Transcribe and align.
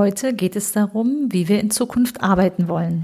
Heute 0.00 0.32
geht 0.32 0.54
es 0.54 0.70
darum, 0.70 1.26
wie 1.32 1.48
wir 1.48 1.58
in 1.58 1.72
Zukunft 1.72 2.22
arbeiten 2.22 2.68
wollen. 2.68 3.02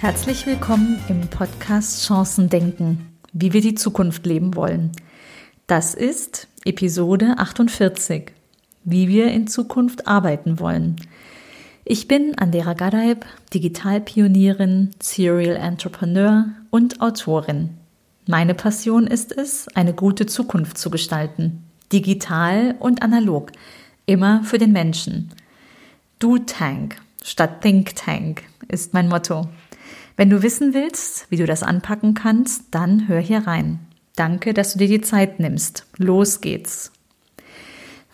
Herzlich 0.00 0.44
willkommen 0.44 1.02
im 1.08 1.30
Podcast 1.30 2.06
Chancen 2.06 2.50
denken, 2.50 3.08
wie 3.32 3.54
wir 3.54 3.62
die 3.62 3.74
Zukunft 3.74 4.26
leben 4.26 4.54
wollen. 4.54 4.92
Das 5.66 5.94
ist 5.94 6.46
Episode 6.66 7.36
48, 7.38 8.32
wie 8.84 9.08
wir 9.08 9.28
in 9.30 9.46
Zukunft 9.46 10.06
arbeiten 10.06 10.60
wollen. 10.60 10.96
Ich 11.86 12.06
bin 12.06 12.36
Andera 12.36 12.74
Gadaib, 12.74 13.24
Digitalpionierin, 13.54 14.90
Serial 15.00 15.56
Entrepreneur 15.56 16.48
und 16.68 17.00
Autorin. 17.00 17.77
Meine 18.30 18.52
Passion 18.52 19.06
ist 19.06 19.34
es, 19.34 19.68
eine 19.74 19.94
gute 19.94 20.26
Zukunft 20.26 20.76
zu 20.76 20.90
gestalten, 20.90 21.64
digital 21.90 22.74
und 22.78 23.00
analog, 23.00 23.52
immer 24.04 24.44
für 24.44 24.58
den 24.58 24.70
Menschen. 24.70 25.30
Do 26.18 26.36
Tank 26.36 26.96
statt 27.22 27.62
Think 27.62 27.96
Tank 27.96 28.42
ist 28.68 28.92
mein 28.92 29.08
Motto. 29.08 29.48
Wenn 30.18 30.28
du 30.28 30.42
wissen 30.42 30.74
willst, 30.74 31.30
wie 31.30 31.38
du 31.38 31.46
das 31.46 31.62
anpacken 31.62 32.12
kannst, 32.12 32.64
dann 32.70 33.08
hör 33.08 33.18
hier 33.18 33.46
rein. 33.46 33.78
Danke, 34.14 34.52
dass 34.52 34.74
du 34.74 34.80
dir 34.80 34.88
die 34.88 35.00
Zeit 35.00 35.40
nimmst. 35.40 35.86
Los 35.96 36.42
geht's. 36.42 36.92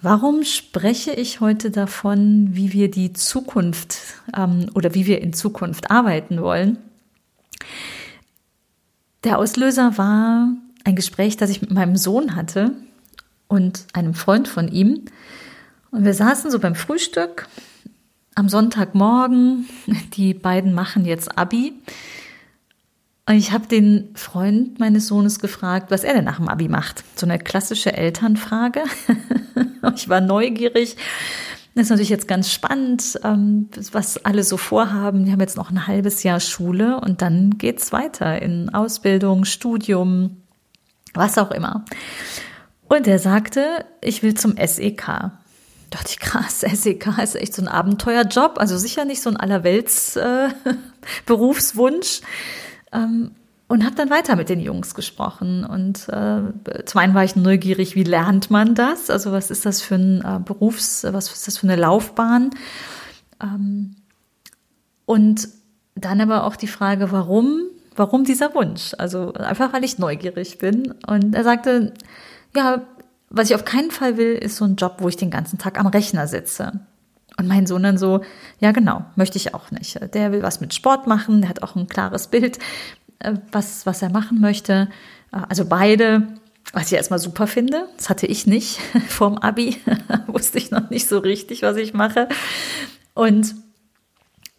Warum 0.00 0.44
spreche 0.44 1.10
ich 1.10 1.40
heute 1.40 1.72
davon, 1.72 2.50
wie 2.52 2.72
wir 2.72 2.88
die 2.88 3.14
Zukunft 3.14 3.98
ähm, 4.36 4.70
oder 4.76 4.94
wie 4.94 5.06
wir 5.06 5.20
in 5.20 5.32
Zukunft 5.32 5.90
arbeiten 5.90 6.40
wollen? 6.40 6.78
Der 9.24 9.38
Auslöser 9.38 9.96
war 9.96 10.48
ein 10.84 10.96
Gespräch, 10.96 11.38
das 11.38 11.50
ich 11.50 11.62
mit 11.62 11.70
meinem 11.70 11.96
Sohn 11.96 12.36
hatte 12.36 12.72
und 13.48 13.86
einem 13.94 14.12
Freund 14.12 14.48
von 14.48 14.68
ihm. 14.68 15.06
Und 15.90 16.04
wir 16.04 16.12
saßen 16.12 16.50
so 16.50 16.58
beim 16.58 16.74
Frühstück 16.74 17.48
am 18.34 18.48
Sonntagmorgen. 18.50 19.66
Die 20.14 20.34
beiden 20.34 20.74
machen 20.74 21.06
jetzt 21.06 21.38
Abi. 21.38 21.72
Und 23.26 23.36
ich 23.36 23.52
habe 23.52 23.66
den 23.66 24.10
Freund 24.14 24.78
meines 24.78 25.06
Sohnes 25.06 25.38
gefragt, 25.38 25.90
was 25.90 26.04
er 26.04 26.12
denn 26.12 26.24
nach 26.24 26.36
dem 26.36 26.48
Abi 26.48 26.68
macht. 26.68 27.04
So 27.16 27.24
eine 27.24 27.38
klassische 27.38 27.94
Elternfrage. 27.94 28.82
ich 29.94 30.10
war 30.10 30.20
neugierig. 30.20 30.96
Das 31.74 31.84
ist 31.84 31.90
natürlich 31.90 32.10
jetzt 32.10 32.28
ganz 32.28 32.52
spannend, 32.52 33.18
ähm, 33.24 33.68
was 33.90 34.24
alle 34.24 34.44
so 34.44 34.56
vorhaben. 34.56 35.24
Die 35.24 35.32
haben 35.32 35.40
jetzt 35.40 35.56
noch 35.56 35.70
ein 35.70 35.88
halbes 35.88 36.22
Jahr 36.22 36.38
Schule 36.38 37.00
und 37.00 37.20
dann 37.20 37.58
geht's 37.58 37.92
weiter 37.92 38.40
in 38.40 38.72
Ausbildung, 38.72 39.44
Studium, 39.44 40.42
was 41.14 41.36
auch 41.36 41.50
immer. 41.50 41.84
Und 42.88 43.08
er 43.08 43.18
sagte, 43.18 43.84
ich 44.00 44.22
will 44.22 44.34
zum 44.34 44.56
SEK. 44.56 45.04
Da 45.04 45.32
dachte 45.90 46.10
ich, 46.10 46.20
krass, 46.20 46.60
SEK 46.72 47.18
ist 47.20 47.34
echt 47.34 47.54
so 47.54 47.62
ein 47.62 47.68
Abenteuerjob, 47.68 48.58
also 48.58 48.78
sicher 48.78 49.04
nicht 49.04 49.20
so 49.20 49.30
ein 49.30 49.36
Allerwelts 49.36 50.14
äh, 50.14 50.50
Berufswunsch. 51.26 52.20
Ähm, 52.92 53.32
und 53.74 53.84
habe 53.84 53.96
dann 53.96 54.08
weiter 54.08 54.36
mit 54.36 54.48
den 54.48 54.60
Jungs 54.60 54.94
gesprochen. 54.94 55.64
Und 55.64 56.08
äh, 56.08 56.84
zum 56.84 57.00
einen 57.00 57.12
war 57.12 57.24
ich 57.24 57.34
neugierig, 57.34 57.96
wie 57.96 58.04
lernt 58.04 58.48
man 58.48 58.76
das? 58.76 59.10
Also 59.10 59.32
was 59.32 59.50
ist 59.50 59.66
das 59.66 59.82
für 59.82 59.96
ein 59.96 60.20
äh, 60.20 60.38
Berufs-, 60.38 61.04
was 61.10 61.32
ist 61.32 61.48
das 61.48 61.58
für 61.58 61.66
eine 61.66 61.74
Laufbahn? 61.74 62.50
Ähm, 63.42 63.96
und 65.06 65.48
dann 65.96 66.20
aber 66.20 66.44
auch 66.44 66.54
die 66.54 66.68
Frage, 66.68 67.10
warum, 67.10 67.62
warum 67.96 68.22
dieser 68.22 68.54
Wunsch? 68.54 68.94
Also 68.96 69.32
einfach, 69.32 69.72
weil 69.72 69.82
ich 69.82 69.98
neugierig 69.98 70.58
bin. 70.58 70.94
Und 71.08 71.34
er 71.34 71.42
sagte, 71.42 71.94
ja, 72.54 72.84
was 73.28 73.50
ich 73.50 73.56
auf 73.56 73.64
keinen 73.64 73.90
Fall 73.90 74.16
will, 74.16 74.34
ist 74.34 74.54
so 74.54 74.64
ein 74.64 74.76
Job, 74.76 74.98
wo 74.98 75.08
ich 75.08 75.16
den 75.16 75.30
ganzen 75.32 75.58
Tag 75.58 75.80
am 75.80 75.88
Rechner 75.88 76.28
sitze. 76.28 76.80
Und 77.36 77.48
mein 77.48 77.66
Sohn 77.66 77.82
dann 77.82 77.98
so, 77.98 78.20
ja 78.60 78.70
genau, 78.70 79.04
möchte 79.16 79.36
ich 79.36 79.52
auch 79.52 79.72
nicht. 79.72 79.98
Der 80.14 80.30
will 80.30 80.42
was 80.42 80.60
mit 80.60 80.72
Sport 80.74 81.08
machen, 81.08 81.40
der 81.40 81.50
hat 81.50 81.64
auch 81.64 81.74
ein 81.74 81.88
klares 81.88 82.28
Bild, 82.28 82.60
was, 83.52 83.86
was 83.86 84.02
er 84.02 84.10
machen 84.10 84.40
möchte. 84.40 84.88
Äh, 85.32 85.40
also 85.48 85.64
beide, 85.66 86.28
was 86.72 86.86
ich 86.86 86.94
erstmal 86.94 87.18
super 87.18 87.46
finde, 87.46 87.88
das 87.96 88.08
hatte 88.08 88.26
ich 88.26 88.46
nicht 88.46 88.78
vorm 89.08 89.38
Abi, 89.38 89.76
wusste 90.26 90.58
ich 90.58 90.70
noch 90.70 90.90
nicht 90.90 91.08
so 91.08 91.18
richtig, 91.18 91.62
was 91.62 91.76
ich 91.76 91.94
mache. 91.94 92.28
Und 93.14 93.54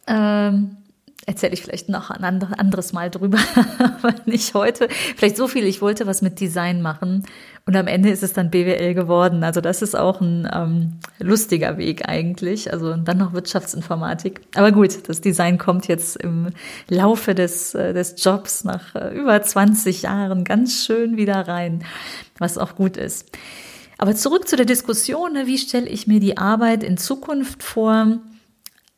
ähm, 0.08 0.78
erzähle 1.26 1.54
ich 1.54 1.64
vielleicht 1.64 1.90
noch 1.90 2.12
ein 2.12 2.24
anderes 2.24 2.94
Mal 2.94 3.10
drüber, 3.10 3.40
aber 3.80 4.14
nicht 4.26 4.54
heute. 4.54 4.88
Vielleicht 5.16 5.38
so 5.38 5.48
viel, 5.48 5.66
ich 5.66 5.82
wollte 5.82 6.06
was 6.06 6.22
mit 6.22 6.40
Design 6.40 6.82
machen 6.82 7.24
und 7.66 7.76
am 7.76 7.88
Ende 7.88 8.10
ist 8.10 8.22
es 8.22 8.34
dann 8.34 8.52
BWL 8.52 8.94
geworden. 8.94 9.44
Also 9.44 9.60
das 9.60 9.82
ist 9.82 9.96
auch 9.96 10.22
ein 10.22 10.48
ähm, 10.54 11.00
lustiger 11.20 11.80
Weg 11.80 12.08
eigentlich. 12.08 12.72
Also 12.72 12.96
dann 12.96 13.18
noch 13.18 13.34
Wirtschaftsinformatik. 13.34 14.42
Aber 14.56 14.72
gut, 14.72 15.10
das 15.10 15.20
Design 15.22 15.58
kommt 15.58 15.88
jetzt 15.88 16.18
im 16.18 16.50
Laufe 16.90 17.34
des, 17.34 17.74
äh, 17.74 17.94
des 17.94 18.24
Jobs 18.24 18.64
nach 18.66 18.94
äh, 18.94 19.18
über 19.18 19.42
20 19.42 20.04
Jahren 20.04 20.44
ganz 20.44 20.86
schön 20.86 21.18
wieder 21.18 21.48
rein, 21.48 21.84
was 22.38 22.60
auch 22.60 22.76
gut 22.76 22.98
ist. 22.98 23.32
Aber 23.98 24.16
zurück 24.16 24.48
zu 24.48 24.58
der 24.58 24.66
Diskussion, 24.66 25.34
ne, 25.34 25.48
wie 25.48 25.58
stelle 25.58 25.90
ich 25.90 26.06
mir 26.06 26.20
die 26.20 26.38
Arbeit 26.38 26.84
in 26.84 26.98
Zukunft 26.98 27.64
vor? 27.64 28.20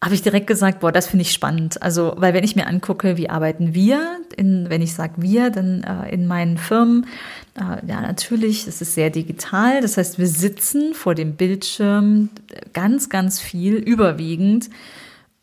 Habe 0.04 0.14
ich 0.14 0.22
direkt 0.22 0.46
gesagt, 0.46 0.82
boah, 0.82 0.92
das 0.92 1.08
finde 1.08 1.24
ich 1.24 1.32
spannend. 1.32 1.82
Also, 1.82 2.14
weil 2.18 2.34
wenn 2.34 2.44
ich 2.44 2.56
mir 2.56 2.68
angucke, 2.68 3.18
wie 3.18 3.30
arbeiten 3.30 3.74
wir, 3.74 4.20
in, 4.36 4.70
wenn 4.70 4.82
ich 4.82 4.94
sage 4.94 5.16
wir, 5.18 5.50
dann 5.50 5.84
äh, 5.84 6.14
in 6.14 6.28
meinen 6.28 6.60
Firmen, 6.60 7.08
äh, 7.56 7.86
ja, 7.86 8.02
natürlich, 8.02 8.68
es 8.68 8.80
ist 8.80 8.94
sehr 8.94 9.10
digital. 9.10 9.82
Das 9.82 9.98
heißt, 9.98 10.20
wir 10.20 10.28
sitzen 10.28 10.94
vor 10.94 11.16
dem 11.16 11.36
Bildschirm 11.36 12.30
ganz, 12.74 13.10
ganz 13.10 13.40
viel, 13.40 13.74
überwiegend 13.74 14.70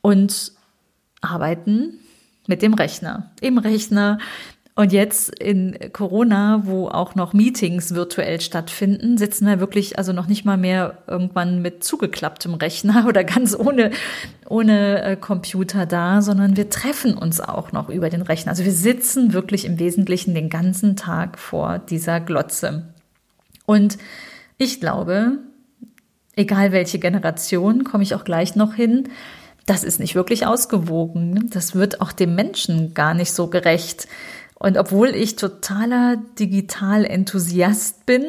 und 0.02 0.52
arbeiten 1.20 1.98
mit 2.46 2.62
dem 2.62 2.74
Rechner. 2.74 3.32
Im 3.40 3.58
Rechner 3.58 4.18
und 4.76 4.92
jetzt 4.92 5.28
in 5.38 5.78
Corona, 5.92 6.62
wo 6.64 6.88
auch 6.88 7.14
noch 7.14 7.32
Meetings 7.32 7.94
virtuell 7.94 8.40
stattfinden, 8.40 9.16
sitzen 9.18 9.46
wir 9.46 9.60
wirklich 9.60 9.98
also 9.98 10.12
noch 10.12 10.26
nicht 10.26 10.44
mal 10.44 10.56
mehr 10.56 10.98
irgendwann 11.06 11.62
mit 11.62 11.84
zugeklapptem 11.84 12.54
Rechner 12.54 13.06
oder 13.08 13.22
ganz 13.22 13.56
ohne, 13.56 13.92
ohne 14.48 15.02
äh, 15.02 15.16
Computer 15.16 15.86
da, 15.86 16.22
sondern 16.22 16.56
wir 16.56 16.70
treffen 16.70 17.16
uns 17.16 17.40
auch 17.40 17.70
noch 17.70 17.88
über 17.88 18.10
den 18.10 18.22
Rechner. 18.22 18.50
Also 18.50 18.64
wir 18.64 18.72
sitzen 18.72 19.32
wirklich 19.32 19.64
im 19.64 19.78
Wesentlichen 19.78 20.34
den 20.34 20.50
ganzen 20.50 20.96
Tag 20.96 21.38
vor 21.38 21.78
dieser 21.78 22.18
Glotze. 22.18 22.88
Und 23.66 23.96
ich 24.58 24.80
glaube, 24.80 25.38
egal 26.34 26.72
welche 26.72 26.98
Generation, 26.98 27.84
komme 27.84 28.02
ich 28.02 28.16
auch 28.16 28.24
gleich 28.24 28.56
noch 28.56 28.74
hin, 28.74 29.08
das 29.66 29.84
ist 29.84 30.00
nicht 30.00 30.14
wirklich 30.14 30.46
ausgewogen. 30.46 31.48
Das 31.50 31.74
wird 31.74 32.00
auch 32.00 32.12
dem 32.12 32.34
Menschen 32.34 32.92
gar 32.92 33.14
nicht 33.14 33.32
so 33.32 33.46
gerecht. 33.46 34.08
Und 34.64 34.78
obwohl 34.78 35.08
ich 35.10 35.36
totaler 35.36 36.16
Digital-Enthusiast 36.38 38.06
bin, 38.06 38.24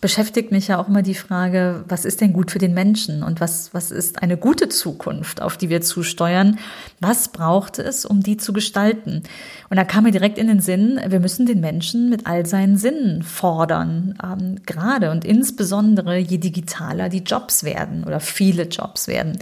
beschäftigt 0.00 0.52
mich 0.52 0.68
ja 0.68 0.78
auch 0.78 0.86
immer 0.86 1.02
die 1.02 1.16
Frage, 1.16 1.84
was 1.88 2.04
ist 2.04 2.20
denn 2.20 2.32
gut 2.32 2.52
für 2.52 2.60
den 2.60 2.72
Menschen 2.72 3.24
und 3.24 3.40
was, 3.40 3.74
was 3.74 3.90
ist 3.90 4.22
eine 4.22 4.36
gute 4.36 4.68
Zukunft, 4.68 5.42
auf 5.42 5.56
die 5.56 5.68
wir 5.68 5.80
zusteuern? 5.80 6.60
Was 7.00 7.32
braucht 7.32 7.80
es, 7.80 8.06
um 8.06 8.22
die 8.22 8.36
zu 8.36 8.52
gestalten? 8.52 9.24
Und 9.70 9.76
da 9.76 9.82
kam 9.82 10.04
mir 10.04 10.12
direkt 10.12 10.38
in 10.38 10.46
den 10.46 10.60
Sinn, 10.60 11.00
wir 11.04 11.18
müssen 11.18 11.46
den 11.46 11.58
Menschen 11.58 12.10
mit 12.10 12.28
all 12.28 12.46
seinen 12.46 12.76
Sinnen 12.76 13.24
fordern, 13.24 14.16
ähm, 14.22 14.60
gerade 14.66 15.10
und 15.10 15.24
insbesondere 15.24 16.16
je 16.16 16.38
digitaler 16.38 17.08
die 17.08 17.24
Jobs 17.24 17.64
werden 17.64 18.04
oder 18.04 18.20
viele 18.20 18.68
Jobs 18.68 19.08
werden. 19.08 19.36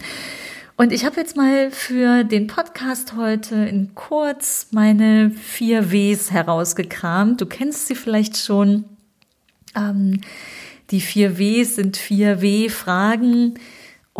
Und 0.79 0.93
ich 0.93 1.03
habe 1.03 1.17
jetzt 1.17 1.35
mal 1.35 1.71
für 1.71 2.23
den 2.23 2.47
Podcast 2.47 3.17
heute 3.17 3.55
in 3.55 3.95
kurz 3.95 4.67
meine 4.71 5.29
vier 5.29 5.91
Ws 5.91 6.31
herausgekramt. 6.31 7.41
Du 7.41 7.45
kennst 7.47 7.87
sie 7.87 7.95
vielleicht 7.95 8.37
schon. 8.37 8.85
Ähm, 9.75 10.21
die 10.91 11.01
vier 11.01 11.37
Ws 11.37 11.75
sind 11.75 11.97
vier 11.97 12.41
W-Fragen, 12.41 13.55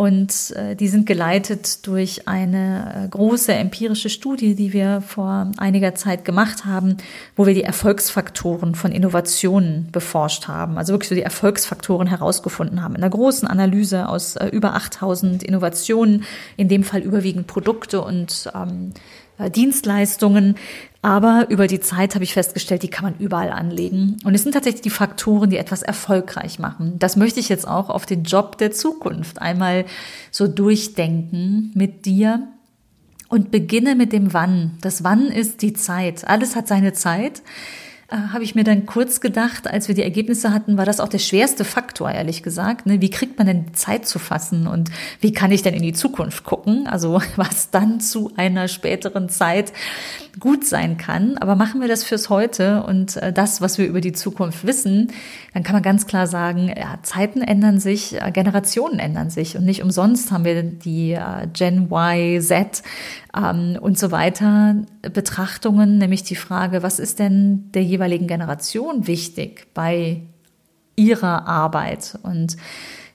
und 0.00 0.52
äh, 0.56 0.76
die 0.76 0.88
sind 0.88 1.04
geleitet 1.04 1.86
durch 1.86 2.26
eine 2.26 3.04
äh, 3.04 3.08
große 3.08 3.52
empirische 3.52 4.08
Studie, 4.08 4.54
die 4.54 4.72
wir 4.72 5.02
vor 5.02 5.52
einiger 5.58 5.94
Zeit 5.94 6.24
gemacht 6.24 6.64
haben, 6.64 6.96
wo 7.36 7.44
wir 7.44 7.52
die 7.52 7.64
Erfolgsfaktoren 7.64 8.74
von 8.74 8.92
Innovationen 8.92 9.90
beforscht 9.92 10.48
haben. 10.48 10.78
Also 10.78 10.94
wirklich 10.94 11.10
so 11.10 11.14
die 11.14 11.20
Erfolgsfaktoren 11.20 12.06
herausgefunden 12.06 12.82
haben. 12.82 12.94
In 12.94 13.02
einer 13.02 13.10
großen 13.10 13.46
Analyse 13.46 14.08
aus 14.08 14.36
äh, 14.36 14.46
über 14.46 14.74
8000 14.74 15.42
Innovationen, 15.42 16.24
in 16.56 16.68
dem 16.68 16.82
Fall 16.82 17.02
überwiegend 17.02 17.46
Produkte 17.46 18.00
und 18.00 18.50
ähm, 18.54 18.94
Dienstleistungen, 19.54 20.56
aber 21.02 21.46
über 21.48 21.66
die 21.66 21.80
Zeit 21.80 22.14
habe 22.14 22.24
ich 22.24 22.34
festgestellt, 22.34 22.82
die 22.82 22.90
kann 22.90 23.04
man 23.04 23.16
überall 23.18 23.50
anlegen. 23.50 24.18
Und 24.24 24.34
es 24.34 24.42
sind 24.42 24.52
tatsächlich 24.52 24.82
die 24.82 24.90
Faktoren, 24.90 25.48
die 25.48 25.56
etwas 25.56 25.82
erfolgreich 25.82 26.58
machen. 26.58 26.98
Das 26.98 27.16
möchte 27.16 27.40
ich 27.40 27.48
jetzt 27.48 27.66
auch 27.66 27.88
auf 27.88 28.04
den 28.04 28.24
Job 28.24 28.58
der 28.58 28.70
Zukunft 28.70 29.40
einmal 29.40 29.86
so 30.30 30.46
durchdenken 30.46 31.72
mit 31.74 32.04
dir. 32.06 32.48
und 33.28 33.52
beginne 33.52 33.94
mit 33.94 34.12
dem 34.12 34.34
Wann. 34.34 34.72
Das 34.80 35.04
Wann 35.04 35.28
ist 35.28 35.62
die 35.62 35.72
Zeit. 35.72 36.26
Alles 36.26 36.56
hat 36.56 36.66
seine 36.66 36.92
Zeit. 36.94 37.42
Äh, 38.10 38.16
habe 38.32 38.42
ich 38.42 38.56
mir 38.56 38.64
dann 38.64 38.86
kurz 38.86 39.20
gedacht, 39.20 39.68
als 39.68 39.86
wir 39.86 39.94
die 39.94 40.02
Ergebnisse 40.02 40.52
hatten, 40.52 40.76
war 40.76 40.84
das 40.84 40.98
auch 40.98 41.08
der 41.08 41.18
schwerste 41.18 41.64
Faktor, 41.64 42.10
ehrlich 42.10 42.42
gesagt. 42.42 42.86
Ne? 42.86 43.00
Wie 43.00 43.10
kriegt 43.10 43.38
man 43.38 43.46
denn 43.46 43.72
Zeit 43.74 44.04
zu 44.04 44.18
fassen 44.18 44.66
und 44.66 44.90
wie 45.20 45.32
kann 45.32 45.52
ich 45.52 45.62
denn 45.62 45.74
in 45.74 45.82
die 45.82 45.92
Zukunft 45.92 46.42
gucken? 46.42 46.88
Also 46.88 47.22
was 47.36 47.70
dann 47.70 48.00
zu 48.00 48.32
einer 48.36 48.66
späteren 48.66 49.28
Zeit 49.28 49.72
gut 50.38 50.64
sein 50.64 50.96
kann. 50.96 51.36
Aber 51.38 51.56
machen 51.56 51.80
wir 51.80 51.88
das 51.88 52.04
fürs 52.04 52.30
Heute 52.30 52.82
und 52.84 53.16
äh, 53.16 53.32
das, 53.32 53.60
was 53.60 53.78
wir 53.78 53.86
über 53.86 54.00
die 54.00 54.12
Zukunft 54.12 54.66
wissen, 54.66 55.12
dann 55.54 55.62
kann 55.62 55.74
man 55.74 55.82
ganz 55.82 56.06
klar 56.06 56.26
sagen, 56.26 56.68
ja, 56.68 56.98
Zeiten 57.02 57.42
ändern 57.42 57.80
sich, 57.80 58.20
äh, 58.20 58.30
Generationen 58.30 58.98
ändern 58.98 59.30
sich 59.30 59.56
und 59.56 59.64
nicht 59.64 59.82
umsonst 59.82 60.30
haben 60.30 60.44
wir 60.44 60.62
die 60.62 61.18
Gen 61.52 61.90
Y, 61.90 62.40
Z 62.40 62.82
ähm, 63.36 63.78
und 63.80 63.98
so 63.98 64.10
weiter 64.10 64.76
Betrachtungen, 65.02 65.98
nämlich 65.98 66.22
die 66.22 66.36
Frage, 66.36 66.82
was 66.82 66.98
ist 66.98 67.18
denn 67.18 67.70
der 67.72 67.82
jeweiligen 67.82 68.26
Generation 68.26 69.06
wichtig 69.06 69.66
bei 69.74 70.22
ihrer 70.96 71.48
Arbeit? 71.48 72.18
Und 72.22 72.56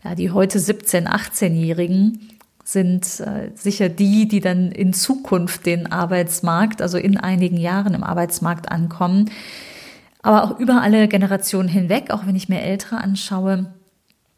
ja, 0.04 0.16
die 0.16 0.32
heute 0.32 0.60
17-, 0.60 1.08
18-Jährigen 1.08 2.35
sind 2.66 3.20
äh, 3.20 3.52
sicher 3.54 3.90
die, 3.90 4.28
die 4.28 4.42
dann 4.42 4.72
in 4.72 4.92
Zukunft 4.92 5.68
den 5.68 5.92
Arbeitsmarkt, 5.92 6.82
also 6.82 6.98
in 6.98 7.18
einigen 7.18 7.58
Jahren 7.58 7.94
im 7.94 8.04
Arbeitsmarkt 8.04 8.72
ankommen. 8.72 9.30
Aber 10.24 10.44
auch 10.44 10.60
über 10.60 10.82
alle 10.82 11.08
Generationen 11.08 11.70
hinweg, 11.70 12.10
auch 12.10 12.26
wenn 12.26 12.36
ich 12.36 12.50
mir 12.50 12.62
Ältere 12.62 12.98
anschaue, 12.98 13.68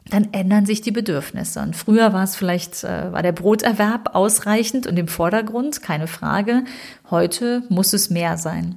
dann 0.10 0.30
ändern 0.32 0.66
sich 0.66 0.82
die 0.82 0.92
Bedürfnisse. 0.92 1.62
Und 1.62 1.76
früher 1.76 2.14
war 2.14 2.24
es 2.24 2.36
vielleicht, 2.36 2.84
äh, 2.84 3.12
war 3.12 3.24
der 3.24 3.32
Broterwerb 3.32 4.16
ausreichend 4.16 4.88
und 4.88 4.98
im 4.98 5.08
Vordergrund, 5.08 5.82
keine 5.82 6.08
Frage. 6.08 6.64
Heute 7.10 7.64
muss 7.70 7.94
es 7.94 8.10
mehr 8.10 8.38
sein. 8.38 8.76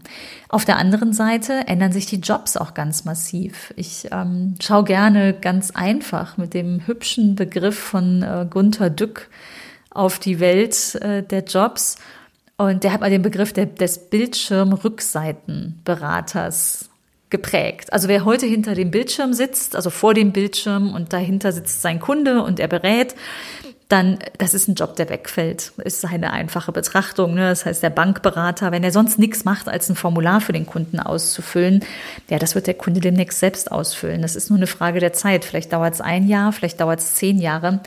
Auf 0.48 0.64
der 0.64 0.78
anderen 0.78 1.12
Seite 1.12 1.66
ändern 1.66 1.90
sich 1.92 2.06
die 2.06 2.20
Jobs 2.20 2.56
auch 2.56 2.74
ganz 2.74 3.04
massiv. 3.04 3.72
Ich 3.76 4.08
ähm, 4.10 4.54
schaue 4.60 4.84
gerne 4.84 5.34
ganz 5.34 5.70
einfach 5.70 6.36
mit 6.36 6.54
dem 6.54 6.86
hübschen 6.86 7.36
Begriff 7.36 7.78
von 7.78 8.22
äh, 8.22 8.46
Gunther 8.48 8.90
Dück 8.90 9.28
auf 9.90 10.18
die 10.18 10.40
Welt 10.40 10.96
äh, 10.96 11.22
der 11.22 11.44
Jobs. 11.44 11.96
Und 12.56 12.82
der 12.84 12.92
hat 12.92 13.00
mal 13.00 13.10
den 13.10 13.22
Begriff 13.22 13.52
der, 13.52 13.66
des 13.66 14.10
Bildschirmrückseitenberaters 14.10 16.89
geprägt. 17.30 17.92
Also 17.92 18.08
wer 18.08 18.24
heute 18.24 18.46
hinter 18.46 18.74
dem 18.74 18.90
Bildschirm 18.90 19.32
sitzt, 19.32 19.76
also 19.76 19.88
vor 19.90 20.14
dem 20.14 20.32
Bildschirm 20.32 20.94
und 20.94 21.12
dahinter 21.12 21.52
sitzt 21.52 21.80
sein 21.80 22.00
Kunde 22.00 22.42
und 22.42 22.60
er 22.60 22.68
berät, 22.68 23.14
dann, 23.90 24.20
das 24.38 24.54
ist 24.54 24.68
ein 24.68 24.76
Job, 24.76 24.94
der 24.96 25.10
wegfällt. 25.10 25.72
Ist 25.78 26.04
eine 26.04 26.32
einfache 26.32 26.70
Betrachtung. 26.70 27.34
Ne? 27.34 27.48
Das 27.48 27.66
heißt, 27.66 27.82
der 27.82 27.90
Bankberater, 27.90 28.70
wenn 28.70 28.84
er 28.84 28.92
sonst 28.92 29.18
nichts 29.18 29.44
macht, 29.44 29.68
als 29.68 29.88
ein 29.90 29.96
Formular 29.96 30.40
für 30.40 30.52
den 30.52 30.64
Kunden 30.64 31.00
auszufüllen, 31.00 31.84
ja, 32.28 32.38
das 32.38 32.54
wird 32.54 32.68
der 32.68 32.74
Kunde 32.74 33.00
demnächst 33.00 33.40
selbst 33.40 33.72
ausfüllen. 33.72 34.22
Das 34.22 34.36
ist 34.36 34.48
nur 34.48 34.58
eine 34.58 34.68
Frage 34.68 35.00
der 35.00 35.12
Zeit. 35.12 35.44
Vielleicht 35.44 35.72
dauert 35.72 35.94
es 35.94 36.00
ein 36.00 36.28
Jahr, 36.28 36.52
vielleicht 36.52 36.80
dauert 36.80 37.00
es 37.00 37.16
zehn 37.16 37.38
Jahre. 37.38 37.80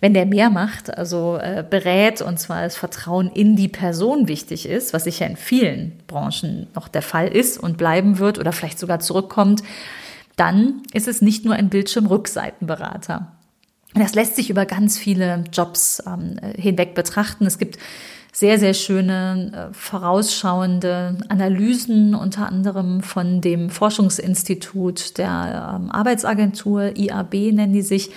Wenn 0.00 0.14
der 0.14 0.26
mehr 0.26 0.50
macht, 0.50 0.96
also 0.96 1.36
äh, 1.36 1.62
berät 1.68 2.22
und 2.22 2.40
zwar 2.40 2.62
das 2.62 2.74
Vertrauen 2.74 3.30
in 3.30 3.54
die 3.54 3.68
Person 3.68 4.26
wichtig 4.28 4.66
ist, 4.66 4.92
was 4.92 5.04
sicher 5.04 5.26
in 5.26 5.36
vielen 5.36 5.98
Branchen 6.08 6.66
noch 6.74 6.88
der 6.88 7.02
Fall 7.02 7.28
ist 7.28 7.56
und 7.58 7.76
bleiben 7.76 8.18
wird 8.18 8.38
oder 8.38 8.52
vielleicht 8.52 8.78
sogar 8.78 9.00
zurückkommt, 9.00 9.62
dann 10.34 10.82
ist 10.92 11.06
es 11.06 11.22
nicht 11.22 11.44
nur 11.44 11.54
ein 11.54 11.68
Bildschirmrückseitenberater. 11.68 13.30
Das 13.94 14.14
lässt 14.14 14.36
sich 14.36 14.48
über 14.50 14.64
ganz 14.64 14.98
viele 14.98 15.44
Jobs 15.52 16.02
ähm, 16.06 16.36
hinweg 16.56 16.94
betrachten. 16.94 17.46
Es 17.46 17.58
gibt 17.58 17.78
sehr, 18.32 18.58
sehr 18.58 18.72
schöne, 18.72 19.70
äh, 19.70 19.74
vorausschauende 19.74 21.18
Analysen, 21.28 22.14
unter 22.14 22.46
anderem 22.46 23.02
von 23.02 23.42
dem 23.42 23.68
Forschungsinstitut 23.68 25.18
der 25.18 25.78
ähm, 25.78 25.90
Arbeitsagentur, 25.90 26.96
IAB 26.96 27.34
nennen 27.52 27.74
die 27.74 27.82
sich, 27.82 28.10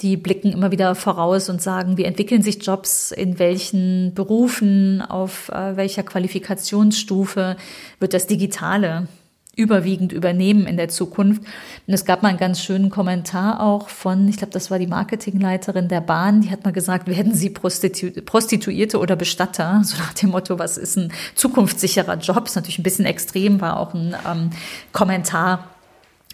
die 0.00 0.16
blicken 0.16 0.52
immer 0.52 0.72
wieder 0.72 0.94
voraus 0.94 1.48
und 1.50 1.60
sagen, 1.60 1.98
wie 1.98 2.04
entwickeln 2.04 2.42
sich 2.42 2.64
Jobs, 2.66 3.12
in 3.12 3.38
welchen 3.38 4.14
Berufen, 4.14 5.02
auf 5.02 5.50
äh, 5.50 5.76
welcher 5.76 6.02
Qualifikationsstufe 6.02 7.56
wird 8.00 8.14
das 8.14 8.26
Digitale 8.26 9.06
überwiegend 9.54 10.12
übernehmen 10.12 10.66
in 10.66 10.76
der 10.76 10.88
Zukunft. 10.88 11.42
Und 11.86 11.94
es 11.94 12.04
gab 12.04 12.22
mal 12.22 12.30
einen 12.30 12.38
ganz 12.38 12.62
schönen 12.62 12.88
Kommentar 12.88 13.60
auch 13.60 13.88
von, 13.88 14.26
ich 14.28 14.38
glaube, 14.38 14.52
das 14.52 14.70
war 14.70 14.78
die 14.78 14.86
Marketingleiterin 14.86 15.88
der 15.88 16.00
Bahn, 16.00 16.40
die 16.40 16.50
hat 16.50 16.64
mal 16.64 16.72
gesagt, 16.72 17.06
werden 17.06 17.34
Sie 17.34 17.50
Prostitu 17.50 18.10
Prostituierte 18.22 18.98
oder 18.98 19.16
Bestatter? 19.16 19.82
So 19.92 19.98
nach 19.98 20.14
dem 20.14 20.30
Motto, 20.30 20.58
was 20.58 20.78
ist 20.78 20.96
ein 20.96 21.12
zukunftssicherer 21.34 22.16
Job? 22.16 22.46
Ist 22.46 22.54
natürlich 22.54 22.78
ein 22.78 22.82
bisschen 22.84 23.04
extrem, 23.04 23.60
war 23.60 23.78
auch 23.78 23.92
ein 23.92 24.14
ähm, 24.26 24.50
Kommentar 24.92 25.68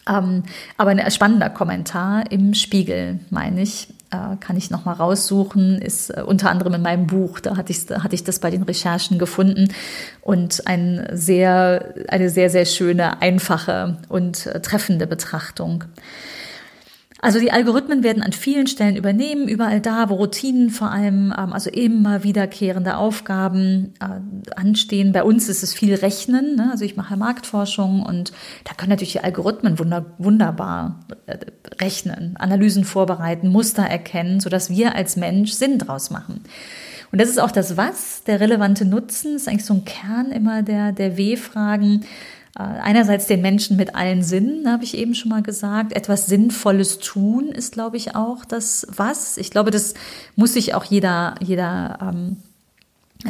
ähm, 0.08 0.44
aber 0.76 0.90
ein 0.90 1.10
spannender 1.10 1.50
Kommentar 1.50 2.30
im 2.30 2.54
Spiegel, 2.54 3.20
meine 3.30 3.62
ich, 3.62 3.88
kann 4.40 4.56
ich 4.56 4.70
noch 4.70 4.84
mal 4.84 4.94
raussuchen, 4.94 5.80
ist 5.80 6.10
äh, 6.10 6.22
unter 6.22 6.50
anderem 6.50 6.74
in 6.74 6.82
meinem 6.82 7.06
Buch. 7.06 7.40
Da 7.40 7.56
hatte 7.56 7.72
ich, 7.72 7.86
da 7.86 8.02
hatte 8.02 8.14
ich 8.14 8.24
das 8.24 8.38
bei 8.38 8.50
den 8.50 8.62
Recherchen 8.62 9.18
gefunden 9.18 9.72
und 10.22 10.66
ein 10.66 11.06
sehr, 11.12 11.94
eine 12.08 12.30
sehr, 12.30 12.50
sehr 12.50 12.64
schöne, 12.64 13.20
einfache 13.20 13.98
und 14.08 14.46
äh, 14.46 14.60
treffende 14.60 15.06
Betrachtung. 15.06 15.84
Also 17.20 17.40
die 17.40 17.50
Algorithmen 17.50 18.04
werden 18.04 18.22
an 18.22 18.32
vielen 18.32 18.68
Stellen 18.68 18.94
übernehmen, 18.94 19.48
überall 19.48 19.80
da, 19.80 20.08
wo 20.08 20.14
Routinen 20.14 20.70
vor 20.70 20.92
allem, 20.92 21.34
ähm, 21.36 21.52
also 21.52 21.68
immer 21.68 22.22
wiederkehrende 22.22 22.96
Aufgaben 22.96 23.94
äh, 24.00 24.50
anstehen. 24.54 25.10
Bei 25.10 25.24
uns 25.24 25.48
ist 25.48 25.64
es 25.64 25.74
viel 25.74 25.94
Rechnen, 25.94 26.54
ne? 26.54 26.68
also 26.70 26.84
ich 26.84 26.96
mache 26.96 27.16
Marktforschung 27.16 28.02
und 28.04 28.32
da 28.64 28.74
können 28.74 28.90
natürlich 28.90 29.12
die 29.12 29.20
Algorithmen 29.20 29.80
wunder, 29.80 30.06
wunderbar 30.18 31.00
äh, 31.26 31.38
rechnen, 31.80 32.36
Analysen 32.36 32.84
vorbereiten, 32.84 33.48
Muster 33.48 33.82
erkennen, 33.82 34.38
sodass 34.38 34.70
wir 34.70 34.94
als 34.94 35.16
Mensch 35.16 35.52
Sinn 35.52 35.78
draus 35.78 36.10
machen. 36.10 36.42
Und 37.10 37.20
das 37.20 37.30
ist 37.30 37.40
auch 37.40 37.50
das 37.50 37.76
Was, 37.76 38.22
der 38.24 38.38
relevante 38.38 38.84
Nutzen, 38.84 39.36
ist 39.36 39.48
eigentlich 39.48 39.64
so 39.64 39.74
ein 39.74 39.84
Kern 39.84 40.30
immer 40.30 40.62
der, 40.62 40.92
der 40.92 41.16
W-Fragen. 41.16 42.04
Äh, 42.58 42.62
einerseits 42.62 43.26
den 43.26 43.40
Menschen 43.40 43.76
mit 43.76 43.94
allen 43.94 44.22
Sinnen, 44.22 44.70
habe 44.70 44.82
ich 44.82 44.96
eben 44.96 45.14
schon 45.14 45.30
mal 45.30 45.42
gesagt. 45.42 45.92
Etwas 45.92 46.26
Sinnvolles 46.26 46.98
tun 46.98 47.48
ist, 47.48 47.72
glaube 47.72 47.96
ich, 47.96 48.16
auch 48.16 48.44
das 48.44 48.86
Was. 48.90 49.36
Ich 49.36 49.50
glaube, 49.50 49.70
das 49.70 49.94
muss 50.34 50.54
sich 50.54 50.74
auch 50.74 50.84
jeder, 50.84 51.36
jeder, 51.40 51.98
ähm, 52.02 52.36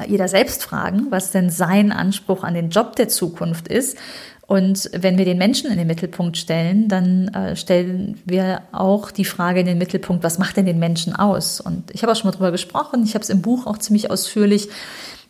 jeder 0.06 0.28
selbst 0.28 0.62
fragen, 0.62 1.06
was 1.10 1.30
denn 1.30 1.50
sein 1.50 1.92
Anspruch 1.92 2.42
an 2.42 2.54
den 2.54 2.70
Job 2.70 2.96
der 2.96 3.08
Zukunft 3.08 3.68
ist. 3.68 3.98
Und 4.46 4.88
wenn 4.94 5.18
wir 5.18 5.26
den 5.26 5.36
Menschen 5.36 5.70
in 5.70 5.76
den 5.76 5.86
Mittelpunkt 5.86 6.38
stellen, 6.38 6.88
dann 6.88 7.28
äh, 7.28 7.54
stellen 7.54 8.18
wir 8.24 8.62
auch 8.72 9.10
die 9.10 9.26
Frage 9.26 9.60
in 9.60 9.66
den 9.66 9.76
Mittelpunkt, 9.76 10.24
was 10.24 10.38
macht 10.38 10.56
denn 10.56 10.64
den 10.64 10.78
Menschen 10.78 11.14
aus? 11.14 11.60
Und 11.60 11.90
ich 11.92 12.00
habe 12.00 12.12
auch 12.12 12.16
schon 12.16 12.30
mal 12.30 12.34
drüber 12.34 12.50
gesprochen, 12.50 13.04
ich 13.04 13.12
habe 13.12 13.22
es 13.22 13.28
im 13.28 13.42
Buch 13.42 13.66
auch 13.66 13.76
ziemlich 13.76 14.10
ausführlich 14.10 14.70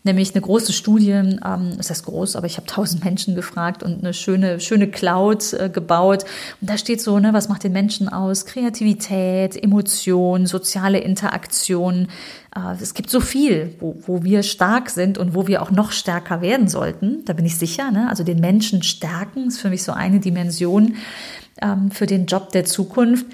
nämlich 0.04 0.34
eine 0.34 0.40
große 0.40 0.72
Studie, 0.72 1.10
ähm, 1.10 1.72
das 1.76 1.90
heißt 1.90 2.04
groß, 2.04 2.36
aber 2.36 2.46
ich 2.46 2.56
habe 2.56 2.66
tausend 2.66 3.04
Menschen 3.04 3.34
gefragt 3.34 3.82
und 3.82 3.98
eine 3.98 4.14
schöne, 4.14 4.60
schöne 4.60 4.88
Cloud 4.88 5.52
äh, 5.52 5.68
gebaut. 5.68 6.24
Und 6.60 6.70
da 6.70 6.78
steht 6.78 7.00
so, 7.00 7.18
ne, 7.18 7.32
was 7.32 7.48
macht 7.48 7.64
den 7.64 7.72
Menschen 7.72 8.08
aus? 8.08 8.46
Kreativität, 8.46 9.62
Emotion, 9.62 10.46
soziale 10.46 10.98
Interaktion. 10.98 12.08
Äh, 12.54 12.80
es 12.80 12.94
gibt 12.94 13.10
so 13.10 13.20
viel, 13.20 13.74
wo, 13.80 13.96
wo 14.06 14.22
wir 14.22 14.42
stark 14.42 14.90
sind 14.90 15.18
und 15.18 15.34
wo 15.34 15.46
wir 15.46 15.62
auch 15.62 15.70
noch 15.70 15.92
stärker 15.92 16.40
werden 16.40 16.68
sollten. 16.68 17.24
Da 17.24 17.32
bin 17.32 17.44
ich 17.44 17.58
sicher. 17.58 17.90
Ne? 17.90 18.08
Also 18.08 18.24
den 18.24 18.40
Menschen 18.40 18.82
stärken 18.82 19.48
ist 19.48 19.58
für 19.58 19.70
mich 19.70 19.82
so 19.82 19.92
eine 19.92 20.20
Dimension 20.20 20.96
ähm, 21.60 21.90
für 21.90 22.06
den 22.06 22.26
Job 22.26 22.50
der 22.50 22.64
Zukunft. 22.64 23.26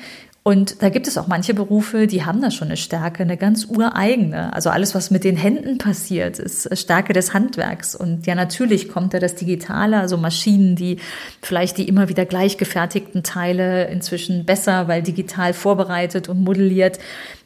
Und 0.46 0.82
da 0.82 0.90
gibt 0.90 1.08
es 1.08 1.16
auch 1.16 1.26
manche 1.26 1.54
Berufe, 1.54 2.06
die 2.06 2.26
haben 2.26 2.42
da 2.42 2.50
schon 2.50 2.68
eine 2.68 2.76
Stärke, 2.76 3.22
eine 3.22 3.38
ganz 3.38 3.64
ureigene. 3.64 4.52
Also 4.52 4.68
alles, 4.68 4.94
was 4.94 5.10
mit 5.10 5.24
den 5.24 5.38
Händen 5.38 5.78
passiert, 5.78 6.38
ist 6.38 6.68
Stärke 6.78 7.14
des 7.14 7.32
Handwerks. 7.32 7.94
Und 7.94 8.26
ja, 8.26 8.34
natürlich 8.34 8.90
kommt 8.90 9.14
da 9.14 9.20
das 9.20 9.36
Digitale, 9.36 9.98
also 9.98 10.18
Maschinen, 10.18 10.76
die 10.76 10.98
vielleicht 11.40 11.78
die 11.78 11.88
immer 11.88 12.10
wieder 12.10 12.26
gleichgefertigten 12.26 13.22
Teile 13.22 13.86
inzwischen 13.86 14.44
besser, 14.44 14.86
weil 14.86 15.02
digital 15.02 15.54
vorbereitet 15.54 16.28
und 16.28 16.42
modelliert 16.42 16.98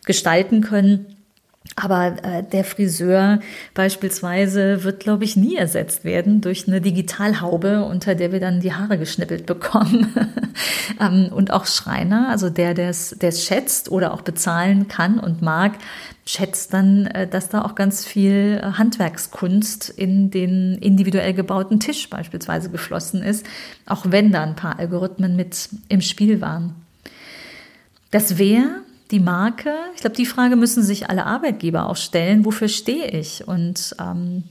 gestalten 0.04 0.60
können. 0.60 1.17
Aber 1.80 2.16
äh, 2.24 2.42
der 2.42 2.64
Friseur 2.64 3.38
beispielsweise 3.72 4.82
wird, 4.82 4.98
glaube 4.98 5.22
ich, 5.22 5.36
nie 5.36 5.54
ersetzt 5.54 6.04
werden 6.04 6.40
durch 6.40 6.66
eine 6.66 6.80
Digitalhaube, 6.80 7.84
unter 7.84 8.16
der 8.16 8.32
wir 8.32 8.40
dann 8.40 8.58
die 8.58 8.74
Haare 8.74 8.98
geschnippelt 8.98 9.46
bekommen. 9.46 10.12
ähm, 11.00 11.30
und 11.32 11.52
auch 11.52 11.66
Schreiner, 11.66 12.30
also 12.30 12.50
der, 12.50 12.74
der 12.74 12.88
es 12.90 13.44
schätzt 13.44 13.92
oder 13.92 14.12
auch 14.12 14.22
bezahlen 14.22 14.88
kann 14.88 15.20
und 15.20 15.40
mag, 15.40 15.74
schätzt 16.26 16.74
dann, 16.74 17.06
äh, 17.06 17.28
dass 17.28 17.48
da 17.48 17.62
auch 17.62 17.76
ganz 17.76 18.04
viel 18.04 18.60
Handwerkskunst 18.76 19.88
in 19.88 20.32
den 20.32 20.78
individuell 20.78 21.32
gebauten 21.32 21.78
Tisch 21.78 22.10
beispielsweise 22.10 22.70
geflossen 22.70 23.22
ist, 23.22 23.46
auch 23.86 24.04
wenn 24.08 24.32
da 24.32 24.42
ein 24.42 24.56
paar 24.56 24.80
Algorithmen 24.80 25.36
mit 25.36 25.68
im 25.88 26.00
Spiel 26.00 26.40
waren. 26.40 26.74
Das 28.10 28.36
Wer 28.36 28.80
die 29.10 29.20
Marke, 29.20 29.74
ich 29.94 30.00
glaube, 30.00 30.16
die 30.16 30.26
Frage 30.26 30.56
müssen 30.56 30.82
sich 30.82 31.08
alle 31.08 31.24
Arbeitgeber 31.24 31.88
auch 31.88 31.96
stellen, 31.96 32.44
wofür 32.44 32.68
stehe 32.68 33.08
ich? 33.10 33.46
Und 33.46 33.96
ähm, 34.00 34.44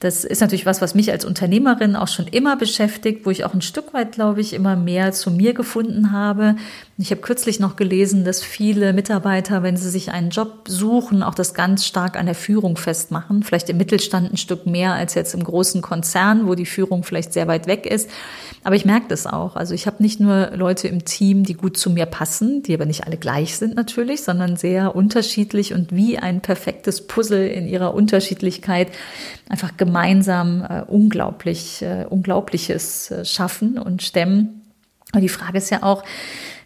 das 0.00 0.24
ist 0.24 0.40
natürlich 0.40 0.64
was, 0.64 0.80
was 0.80 0.94
mich 0.94 1.12
als 1.12 1.26
Unternehmerin 1.26 1.94
auch 1.94 2.08
schon 2.08 2.26
immer 2.26 2.56
beschäftigt, 2.56 3.26
wo 3.26 3.30
ich 3.30 3.44
auch 3.44 3.52
ein 3.52 3.60
Stück 3.60 3.92
weit, 3.92 4.12
glaube 4.12 4.40
ich, 4.40 4.54
immer 4.54 4.74
mehr 4.74 5.12
zu 5.12 5.30
mir 5.30 5.52
gefunden 5.52 6.10
habe. 6.10 6.56
Ich 6.96 7.10
habe 7.10 7.20
kürzlich 7.20 7.60
noch 7.60 7.76
gelesen, 7.76 8.24
dass 8.24 8.42
viele 8.42 8.94
Mitarbeiter, 8.94 9.62
wenn 9.62 9.76
sie 9.76 9.90
sich 9.90 10.10
einen 10.10 10.30
Job 10.30 10.64
suchen, 10.66 11.22
auch 11.22 11.34
das 11.34 11.52
ganz 11.52 11.84
stark 11.84 12.18
an 12.18 12.24
der 12.24 12.34
Führung 12.34 12.78
festmachen. 12.78 13.42
Vielleicht 13.42 13.68
im 13.68 13.76
Mittelstand 13.76 14.32
ein 14.32 14.38
Stück 14.38 14.64
mehr 14.64 14.94
als 14.94 15.12
jetzt 15.12 15.34
im 15.34 15.44
großen 15.44 15.82
Konzern, 15.82 16.46
wo 16.46 16.54
die 16.54 16.66
Führung 16.66 17.04
vielleicht 17.04 17.34
sehr 17.34 17.46
weit 17.46 17.66
weg 17.66 17.84
ist. 17.84 18.08
Aber 18.64 18.76
ich 18.76 18.86
merke 18.86 19.08
das 19.08 19.26
auch. 19.26 19.54
Also 19.54 19.74
ich 19.74 19.86
habe 19.86 20.02
nicht 20.02 20.18
nur 20.18 20.52
Leute 20.54 20.88
im 20.88 21.04
Team, 21.04 21.44
die 21.44 21.54
gut 21.54 21.76
zu 21.76 21.90
mir 21.90 22.06
passen, 22.06 22.62
die 22.62 22.72
aber 22.72 22.86
nicht 22.86 23.04
alle 23.04 23.18
gleich 23.18 23.58
sind 23.58 23.74
natürlich, 23.74 24.22
sondern 24.22 24.56
sehr 24.56 24.96
unterschiedlich 24.96 25.74
und 25.74 25.94
wie 25.94 26.18
ein 26.18 26.40
perfektes 26.40 27.06
Puzzle 27.06 27.48
in 27.48 27.66
ihrer 27.66 27.94
Unterschiedlichkeit 27.94 28.88
einfach 29.48 29.76
gemeinsam 29.76 29.89
äh, 29.94 30.82
unglaublich, 30.86 31.82
äh, 31.82 32.06
Unglaubliches 32.08 33.10
äh, 33.10 33.24
schaffen 33.24 33.78
und 33.78 34.02
stemmen. 34.02 34.62
Und 35.12 35.22
die 35.22 35.28
Frage 35.28 35.58
ist 35.58 35.70
ja 35.70 35.82
auch, 35.82 36.04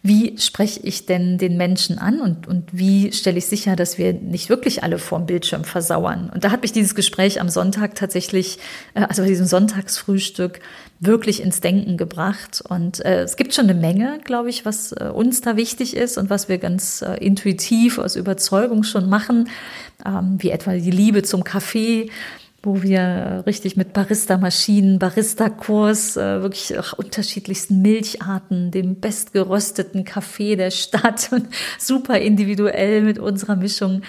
wie 0.06 0.36
spreche 0.36 0.80
ich 0.80 1.06
denn 1.06 1.38
den 1.38 1.56
Menschen 1.56 1.98
an 1.98 2.20
und, 2.20 2.46
und 2.46 2.68
wie 2.72 3.10
stelle 3.12 3.38
ich 3.38 3.46
sicher, 3.46 3.74
dass 3.74 3.96
wir 3.96 4.12
nicht 4.12 4.50
wirklich 4.50 4.82
alle 4.82 4.98
vorm 4.98 5.24
Bildschirm 5.24 5.64
versauern? 5.64 6.30
Und 6.32 6.44
da 6.44 6.50
hat 6.50 6.60
mich 6.60 6.72
dieses 6.72 6.94
Gespräch 6.94 7.40
am 7.40 7.48
Sonntag 7.48 7.94
tatsächlich, 7.94 8.58
äh, 8.92 9.06
also 9.08 9.22
bei 9.22 9.28
diesem 9.28 9.46
Sonntagsfrühstück, 9.46 10.60
wirklich 11.00 11.42
ins 11.42 11.62
Denken 11.62 11.96
gebracht. 11.96 12.62
Und 12.68 13.02
äh, 13.02 13.22
es 13.22 13.36
gibt 13.36 13.54
schon 13.54 13.64
eine 13.64 13.80
Menge, 13.80 14.20
glaube 14.24 14.50
ich, 14.50 14.66
was 14.66 14.92
äh, 14.92 15.04
uns 15.04 15.40
da 15.40 15.56
wichtig 15.56 15.96
ist 15.96 16.18
und 16.18 16.28
was 16.28 16.50
wir 16.50 16.58
ganz 16.58 17.02
intuitiv 17.20 17.96
aus 17.96 18.14
Überzeugung 18.14 18.82
schon 18.82 19.08
machen, 19.08 19.48
ähm, 20.04 20.36
wie 20.38 20.50
etwa 20.50 20.74
die 20.74 20.90
Liebe 20.90 21.22
zum 21.22 21.44
Kaffee 21.44 22.10
wo 22.64 22.82
wir 22.82 23.42
richtig 23.46 23.76
mit 23.76 23.92
Barista-Maschinen, 23.92 24.98
Barista-Kurs, 24.98 26.16
äh, 26.16 26.42
wirklich 26.42 26.74
unterschiedlichsten 26.96 27.82
Milcharten, 27.82 28.70
dem 28.70 29.00
bestgerösteten 29.00 30.04
Kaffee 30.04 30.56
der 30.56 30.70
Stadt 30.70 31.28
und 31.32 31.48
super 31.78 32.18
individuell 32.18 33.02
mit 33.02 33.18
unserer 33.18 33.56
Mischung 33.56 34.02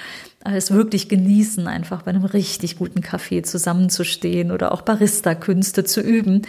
es 0.53 0.71
wirklich 0.71 1.09
genießen, 1.09 1.67
einfach 1.67 2.03
bei 2.03 2.11
einem 2.11 2.23
richtig 2.23 2.77
guten 2.77 3.01
Kaffee 3.01 3.41
zusammenzustehen 3.41 4.51
oder 4.51 4.71
auch 4.71 4.83
Barista-Künste 4.83 5.85
zu 5.85 6.01
üben. 6.01 6.43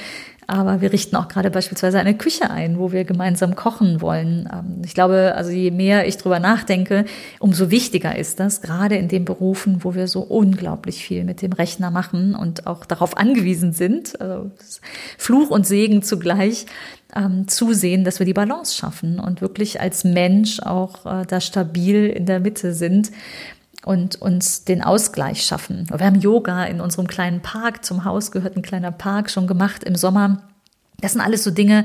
Aber 0.49 0.81
wir 0.81 0.93
richten 0.93 1.17
auch 1.17 1.27
gerade 1.27 1.51
beispielsweise 1.51 1.99
eine 1.99 2.17
Küche 2.17 2.51
ein, 2.51 2.79
wo 2.79 2.93
wir 2.93 3.05
gemeinsam 3.05 3.57
kochen 3.57 4.01
wollen. 4.01 4.49
Ähm, 4.53 4.83
ich 4.85 4.95
glaube, 4.95 5.35
also 5.37 5.51
je 5.51 5.73
mehr 5.73 6.07
ich 6.07 6.19
drüber 6.19 6.39
nachdenke, 6.39 7.05
umso 7.41 7.71
wichtiger 7.71 8.17
ist 8.17 8.39
das, 8.39 8.63
gerade 8.63 8.97
in 8.97 9.09
den 9.09 9.25
Berufen, 9.25 9.83
wo 9.83 9.95
wir 9.95 10.07
so 10.07 10.21
unglaublich 10.21 11.05
viel 11.05 11.25
mit 11.25 11.43
dem 11.43 11.53
Rechner 11.53 11.91
machen 11.91 12.35
und 12.35 12.67
auch 12.67 12.85
darauf 12.85 13.17
angewiesen 13.17 13.73
sind, 13.73 14.21
also 14.21 14.51
Fluch 15.19 15.51
und 15.51 15.67
Segen 15.67 16.03
zugleich, 16.03 16.67
ähm, 17.15 17.49
zusehen, 17.49 18.05
dass 18.05 18.19
wir 18.19 18.27
die 18.27 18.33
Balance 18.33 18.75
schaffen 18.75 19.19
und 19.19 19.41
wirklich 19.41 19.81
als 19.81 20.05
Mensch 20.05 20.61
auch 20.61 21.07
äh, 21.07 21.25
da 21.27 21.41
stabil 21.41 22.09
in 22.09 22.27
der 22.27 22.41
Mitte 22.41 22.73
sind 22.75 23.11
und 23.87 24.21
uns 24.21 24.65
den 24.65 24.83
Ausgleich 24.83 25.45
schaffen. 25.45 25.87
Wir 25.89 26.05
haben 26.05 26.21
Yoga 26.21 26.65
in 26.65 26.81
unserem 26.81 27.07
kleinen 27.07 27.41
Park, 27.41 27.85
zum 27.85 28.05
Haus 28.05 28.33
gehört 28.33 28.57
ein 28.57 28.63
kleiner 28.63 28.91
Park, 28.91 29.31
schon 29.31 29.47
gemacht 29.47 29.85
im 29.85 29.95
Sommer. 29.95 30.43
Das 31.01 31.13
sind 31.13 31.21
alles 31.21 31.45
so 31.45 31.53
Dinge, 31.53 31.85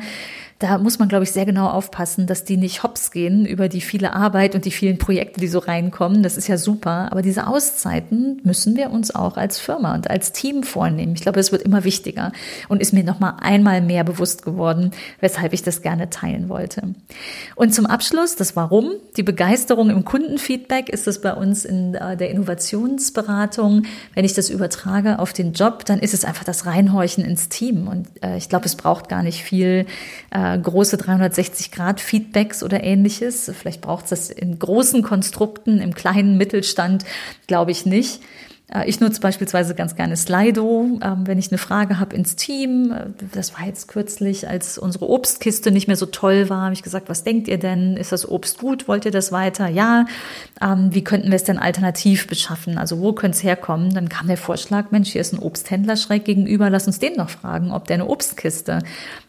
da 0.62 0.77
muss 0.77 1.00
man, 1.00 1.10
glaube 1.10 1.24
ich, 1.24 1.32
sehr 1.32 1.48
genau 1.48 1.68
aufpassen, 1.70 2.27
dass 2.27 2.44
die 2.44 2.56
nicht 2.56 2.84
hops 2.84 3.10
gehen 3.10 3.48
über 3.48 3.68
die 3.68 3.82
viele 3.82 4.13
Arbeit 4.13 4.53
und 4.53 4.65
die 4.65 4.72
vielen 4.72 5.00
Projekte, 5.00 5.39
die 5.39 5.48
so 5.48 5.58
reinkommen. 5.58 6.22
Das 6.22 6.38
ist 6.38 6.48
ja 6.48 6.58
super. 6.58 7.12
Aber 7.12 7.24
diese 7.24 7.48
Auszeiten 7.48 8.39
müssen 8.44 8.75
wir 8.75 8.91
uns 8.91 9.13
auch 9.13 9.38
als 9.38 9.60
Firma 9.60 9.96
und 9.96 10.10
als 10.10 10.34
Team 10.34 10.62
vornehmen. 10.62 11.13
Ich 11.15 11.22
glaube, 11.22 11.39
es 11.39 11.51
wird 11.51 11.63
immer 11.63 11.84
wichtiger 11.84 12.32
und 12.70 12.80
ist 12.80 12.94
mir 12.94 13.03
noch 13.03 13.20
mal 13.20 13.38
einmal 13.41 13.82
mehr 13.82 14.03
bewusst 14.03 14.44
geworden, 14.44 14.91
weshalb 15.20 15.53
ich 15.53 15.63
das 15.63 15.82
gerne 15.82 16.12
teilen 16.12 16.48
wollte. 16.48 16.84
Und 17.56 17.74
zum 17.74 17.88
Abschluss 17.88 18.36
das 18.36 18.56
Warum. 18.56 18.91
Die 19.18 19.24
Begeisterung 19.24 19.89
im 19.89 20.06
Kundenfeedback 20.06 20.89
ist 20.89 21.08
es 21.08 21.22
bei 21.22 21.34
uns 21.34 21.65
in 21.65 21.96
äh, 21.96 22.15
der 22.15 22.30
Innovationsberatung. 22.30 23.84
Wenn 24.13 24.25
ich 24.25 24.34
das 24.34 24.51
übertrage 24.51 25.18
auf 25.18 25.34
den 25.34 25.53
Job, 25.53 25.86
dann 25.86 25.98
ist 25.98 26.13
es 26.13 26.24
einfach 26.24 26.44
das 26.44 26.68
Reinhorchen 26.68 27.25
ins 27.25 27.50
Team. 27.50 27.88
Und 27.88 28.08
äh, 28.24 28.38
ich 28.38 28.48
glaube, 28.48 28.65
es 28.65 28.75
braucht 28.75 29.10
gar 29.10 29.24
nicht 29.24 29.44
viel 29.44 29.88
äh, 30.30 30.50
große 30.58 30.98
360-Grad-Feedbacks 30.98 32.63
oder 32.63 32.84
ähnliches. 32.84 33.51
Vielleicht 33.58 33.81
braucht 33.81 34.05
es 34.05 34.10
das 34.10 34.29
in 34.29 34.58
großen 34.60 35.03
Konstrukten, 35.03 35.79
im 35.79 35.93
kleinen 35.93 36.38
Mittelstand, 36.38 37.05
glaube 37.48 37.72
ich 37.72 37.86
nicht. 37.86 38.22
Äh, 38.74 38.90
ich 38.90 39.00
nutze 39.00 39.22
beispielsweise 39.22 39.75
ganz 39.75 39.96
gerne 39.96 40.18
Slido, 40.18 41.00
ähm, 41.01 41.28
wenn 41.28 41.38
ich 41.38 41.51
eine 41.51 41.58
Frage 41.58 42.00
habe 42.00 42.16
ins 42.16 42.36
Team. 42.36 42.92
Äh, 42.92 43.06
das 43.34 43.54
war 43.54 43.66
jetzt 43.66 43.88
kürzlich, 43.88 44.48
als 44.48 44.78
unsere 44.78 45.10
Obstkiste 45.10 45.72
nicht 45.72 45.88
mehr 45.88 45.98
so 45.98 46.06
toll 46.06 46.50
war, 46.50 46.63
habe 46.63 46.74
ich 46.74 46.84
gesagt, 46.84 47.10
was 47.10 47.24
denkt 47.24 47.48
ihr 47.48 47.60
denn? 47.60 47.98
Ist 47.98 48.12
das 48.12 48.28
Obst 48.28 48.58
gut? 48.58 48.88
Wollt 48.88 49.06
ihr 49.06 49.12
das 49.12 49.32
weiter? 49.32 49.68
Ja. 49.68 50.06
Ähm, 50.62 50.90
wie 50.92 51.04
könnten 51.04 51.30
wir 51.30 51.36
es 51.36 51.44
denn 51.44 51.58
alternativ 51.58 52.28
beschaffen? 52.28 52.78
Also 52.78 53.00
wo 53.00 53.13
könnte 53.13 53.38
es 53.38 53.44
herkommen? 53.44 53.94
Dann 53.94 54.10
kam 54.10 54.28
der 54.28 54.38
Vorschlag, 54.38 54.92
Mensch, 54.92 55.10
hier 55.10 55.22
ist 55.22 55.34
ein 55.34 55.40
Obsthändler 55.40 55.98
schräg 55.98 56.25
gegenüber, 56.25 56.70
lass 56.70 56.88
uns 56.88 57.00
den 57.00 57.16
noch 57.16 57.30
fragen, 57.30 57.72
ob 57.72 57.88
der 57.88 57.96
eine 57.96 58.08
Obstkiste 58.08 58.80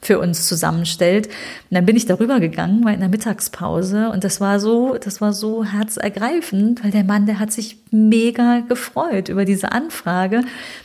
für 0.01 0.19
uns 0.19 0.47
zusammenstellt. 0.47 1.27
Und 1.27 1.75
dann 1.75 1.87
bin 1.87 1.97
ich 1.97 2.07
darüber 2.07 2.41
gegangen, 2.41 2.85
war 2.85 2.93
in 2.93 3.01
der 3.01 3.09
Mittagspause 3.09 4.11
und 4.11 4.25
das 4.25 4.41
war 4.41 4.61
so, 4.61 4.97
das 5.03 5.21
war 5.21 5.33
so 5.33 5.65
herzergreifend, 5.65 6.85
weil 6.85 6.91
der 6.91 7.05
Mann, 7.05 7.27
der 7.27 7.39
hat 7.39 7.53
sich 7.53 7.82
mega 7.93 8.61
gefreut 8.61 9.29
über 9.29 9.45
diese 9.45 9.73
Anfrage. 9.73 10.43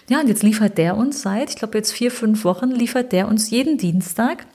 Ja, 0.09 0.19
und 0.19 0.27
jetzt 0.27 0.43
liefert 0.43 0.77
der 0.77 0.97
uns 0.97 1.21
seit, 1.21 1.49
ich 1.49 1.55
glaube 1.55 1.77
jetzt 1.77 1.91
vier, 1.91 2.11
fünf 2.11 2.43
Wochen, 2.43 2.71
liefert 2.71 3.11
der 3.11 3.27
uns 3.27 3.49
jeden 3.49 3.77
Dienstag 3.77 4.45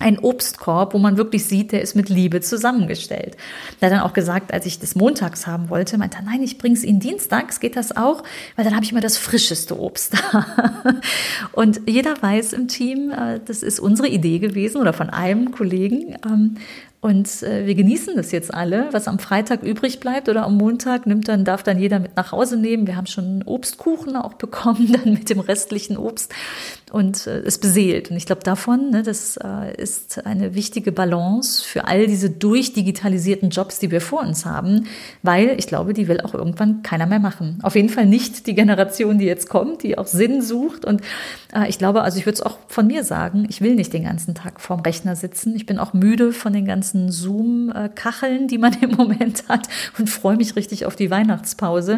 ein 0.00 0.18
Obstkorb, 0.18 0.94
wo 0.94 0.98
man 0.98 1.16
wirklich 1.16 1.44
sieht, 1.44 1.72
der 1.72 1.82
ist 1.82 1.96
mit 1.96 2.08
Liebe 2.08 2.40
zusammengestellt. 2.40 3.36
Hat 3.82 3.90
dann 3.90 4.00
auch 4.00 4.12
gesagt, 4.12 4.52
als 4.52 4.66
ich 4.66 4.78
das 4.78 4.94
montags 4.94 5.46
haben 5.46 5.70
wollte, 5.70 5.98
meinte 5.98 6.18
er, 6.18 6.22
nein, 6.22 6.42
ich 6.42 6.58
bring's 6.58 6.84
Ihnen 6.84 7.00
dienstags, 7.00 7.60
geht 7.60 7.76
das 7.76 7.96
auch? 7.96 8.22
Weil 8.56 8.64
dann 8.64 8.74
habe 8.74 8.84
ich 8.84 8.92
immer 8.92 9.00
das 9.00 9.16
frischeste 9.16 9.78
Obst 9.78 10.14
da. 10.14 10.46
Und 11.52 11.80
jeder 11.86 12.20
weiß 12.20 12.52
im 12.52 12.68
Team, 12.68 13.10
äh, 13.10 13.40
das 13.44 13.62
ist 13.62 13.80
unsere 13.80 14.08
Idee 14.08 14.38
gewesen 14.38 14.80
oder 14.80 14.92
von 14.92 15.10
einem 15.10 15.50
Kollegen. 15.50 16.16
Und 17.00 17.44
äh, 17.44 17.64
wir 17.64 17.76
genießen 17.76 18.16
das 18.16 18.32
jetzt 18.32 18.52
alle. 18.52 18.88
Was 18.90 19.06
am 19.06 19.20
Freitag 19.20 19.62
übrig 19.62 20.00
bleibt 20.00 20.28
oder 20.28 20.44
am 20.44 20.56
Montag 20.56 21.06
nimmt 21.06 21.28
dann, 21.28 21.44
darf 21.44 21.62
dann 21.62 21.78
jeder 21.78 22.00
mit 22.00 22.16
nach 22.16 22.32
Hause 22.32 22.56
nehmen. 22.56 22.88
Wir 22.88 22.96
haben 22.96 23.06
schon 23.06 23.44
Obstkuchen 23.44 24.16
auch 24.16 24.34
bekommen, 24.34 24.92
dann 25.04 25.12
mit 25.12 25.30
dem 25.30 25.38
restlichen 25.38 25.96
Obst 25.96 26.34
und 26.90 27.26
äh, 27.26 27.40
es 27.40 27.58
beseelt. 27.58 28.10
Und 28.10 28.16
ich 28.16 28.26
glaube 28.26 28.42
davon, 28.42 28.90
ne, 28.90 29.02
das 29.02 29.36
äh, 29.36 29.74
ist 29.80 30.24
eine 30.26 30.54
wichtige 30.54 30.92
Balance 30.92 31.64
für 31.64 31.86
all 31.86 32.06
diese 32.06 32.30
durchdigitalisierten 32.30 33.50
Jobs, 33.50 33.78
die 33.78 33.90
wir 33.90 34.00
vor 34.00 34.20
uns 34.20 34.44
haben, 34.46 34.86
weil 35.22 35.54
ich 35.58 35.66
glaube, 35.66 35.92
die 35.92 36.08
will 36.08 36.20
auch 36.20 36.34
irgendwann 36.34 36.82
keiner 36.82 37.06
mehr 37.06 37.18
machen. 37.18 37.58
Auf 37.62 37.74
jeden 37.74 37.88
Fall 37.88 38.06
nicht 38.06 38.46
die 38.46 38.54
Generation, 38.54 39.18
die 39.18 39.26
jetzt 39.26 39.48
kommt, 39.48 39.82
die 39.82 39.98
auch 39.98 40.06
Sinn 40.06 40.42
sucht. 40.42 40.84
Und 40.84 41.02
äh, 41.54 41.68
ich 41.68 41.78
glaube, 41.78 42.02
also 42.02 42.18
ich 42.18 42.26
würde 42.26 42.34
es 42.34 42.42
auch 42.42 42.58
von 42.68 42.86
mir 42.86 43.04
sagen, 43.04 43.46
ich 43.48 43.60
will 43.60 43.74
nicht 43.74 43.92
den 43.92 44.04
ganzen 44.04 44.34
Tag 44.34 44.60
vorm 44.60 44.80
Rechner 44.80 45.16
sitzen. 45.16 45.54
Ich 45.56 45.66
bin 45.66 45.78
auch 45.78 45.92
müde 45.92 46.32
von 46.32 46.52
den 46.52 46.64
ganzen 46.64 47.10
Zoom-Kacheln, 47.10 48.48
die 48.48 48.58
man 48.58 48.72
im 48.80 48.92
Moment 48.92 49.48
hat 49.48 49.68
und 49.98 50.08
freue 50.08 50.36
mich 50.36 50.56
richtig 50.56 50.86
auf 50.86 50.96
die 50.96 51.10
Weihnachtspause. 51.10 51.96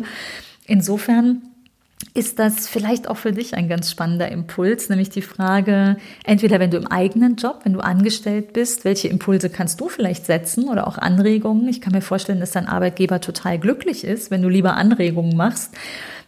Insofern 0.66 1.42
ist 2.12 2.38
das 2.38 2.68
vielleicht 2.68 3.08
auch 3.08 3.16
für 3.16 3.32
dich 3.32 3.54
ein 3.54 3.68
ganz 3.68 3.90
spannender 3.90 4.30
Impuls, 4.30 4.88
nämlich 4.88 5.10
die 5.10 5.22
Frage, 5.22 5.96
entweder 6.24 6.58
wenn 6.58 6.70
du 6.70 6.76
im 6.76 6.86
eigenen 6.86 7.36
Job, 7.36 7.60
wenn 7.64 7.72
du 7.72 7.80
angestellt 7.80 8.52
bist, 8.52 8.84
welche 8.84 9.08
Impulse 9.08 9.48
kannst 9.48 9.80
du 9.80 9.88
vielleicht 9.88 10.26
setzen 10.26 10.68
oder 10.68 10.88
auch 10.88 10.98
Anregungen? 10.98 11.68
Ich 11.68 11.80
kann 11.80 11.92
mir 11.92 12.00
vorstellen, 12.00 12.40
dass 12.40 12.50
dein 12.50 12.66
Arbeitgeber 12.66 13.20
total 13.20 13.58
glücklich 13.58 14.04
ist, 14.04 14.30
wenn 14.30 14.42
du 14.42 14.48
lieber 14.48 14.74
Anregungen 14.74 15.36
machst, 15.36 15.76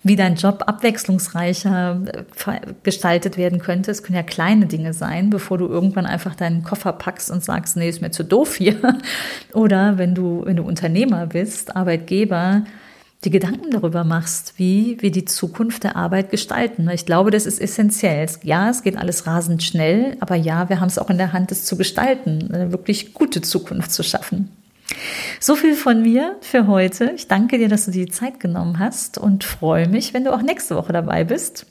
wie 0.04 0.14
dein 0.14 0.36
Job 0.36 0.64
abwechslungsreicher 0.66 2.00
äh, 2.12 2.60
gestaltet 2.82 3.36
werden 3.36 3.58
könnte. 3.58 3.90
Es 3.90 4.02
können 4.02 4.16
ja 4.16 4.22
kleine 4.22 4.66
Dinge 4.66 4.92
sein, 4.92 5.30
bevor 5.30 5.58
du 5.58 5.66
irgendwann 5.66 6.06
einfach 6.06 6.34
deinen 6.34 6.62
Koffer 6.62 6.92
packst 6.92 7.30
und 7.30 7.42
sagst, 7.42 7.76
nee, 7.76 7.88
ist 7.88 8.02
mir 8.02 8.10
zu 8.10 8.24
doof 8.24 8.56
hier. 8.56 8.76
Oder 9.52 9.98
wenn 9.98 10.14
du, 10.14 10.42
wenn 10.44 10.56
du 10.56 10.62
Unternehmer 10.64 11.26
bist, 11.26 11.74
Arbeitgeber, 11.74 12.64
die 13.24 13.30
Gedanken 13.30 13.70
darüber 13.70 14.02
machst, 14.02 14.54
wie 14.56 14.96
wir 15.00 15.12
die 15.12 15.24
Zukunft 15.24 15.84
der 15.84 15.96
Arbeit 15.96 16.30
gestalten. 16.30 16.88
Ich 16.90 17.06
glaube, 17.06 17.30
das 17.30 17.46
ist 17.46 17.60
essentiell. 17.60 18.26
Ja, 18.42 18.68
es 18.68 18.82
geht 18.82 18.96
alles 18.96 19.26
rasend 19.26 19.62
schnell, 19.62 20.16
aber 20.20 20.34
ja, 20.34 20.68
wir 20.68 20.80
haben 20.80 20.88
es 20.88 20.98
auch 20.98 21.10
in 21.10 21.18
der 21.18 21.32
Hand, 21.32 21.52
es 21.52 21.64
zu 21.64 21.76
gestalten, 21.76 22.50
eine 22.52 22.72
wirklich 22.72 23.14
gute 23.14 23.40
Zukunft 23.40 23.92
zu 23.92 24.02
schaffen. 24.02 24.50
So 25.40 25.54
viel 25.54 25.74
von 25.74 26.02
mir 26.02 26.36
für 26.40 26.66
heute. 26.66 27.12
Ich 27.14 27.28
danke 27.28 27.58
dir, 27.58 27.68
dass 27.68 27.84
du 27.84 27.92
dir 27.92 28.06
die 28.06 28.12
Zeit 28.12 28.40
genommen 28.40 28.78
hast 28.78 29.18
und 29.18 29.44
freue 29.44 29.88
mich, 29.88 30.14
wenn 30.14 30.24
du 30.24 30.32
auch 30.32 30.42
nächste 30.42 30.76
Woche 30.76 30.92
dabei 30.92 31.24
bist. 31.24 31.66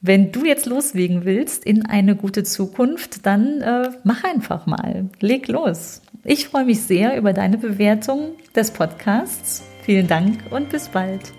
Wenn 0.00 0.30
du 0.30 0.44
jetzt 0.44 0.66
loslegen 0.66 1.24
willst 1.24 1.64
in 1.64 1.86
eine 1.86 2.14
gute 2.14 2.44
Zukunft, 2.44 3.26
dann 3.26 3.60
äh, 3.60 3.90
mach 4.04 4.22
einfach 4.22 4.66
mal. 4.66 5.06
Leg 5.20 5.48
los. 5.48 6.02
Ich 6.22 6.48
freue 6.48 6.64
mich 6.64 6.82
sehr 6.82 7.16
über 7.16 7.32
deine 7.32 7.58
Bewertung 7.58 8.32
des 8.54 8.70
Podcasts. 8.70 9.62
Vielen 9.86 10.08
Dank 10.08 10.40
und 10.50 10.68
bis 10.68 10.88
bald. 10.88 11.32